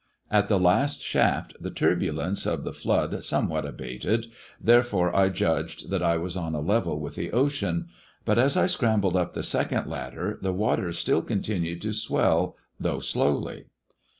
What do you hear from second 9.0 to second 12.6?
up the second ladder le watfers still continued to swell,